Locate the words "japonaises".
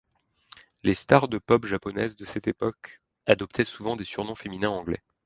1.67-2.15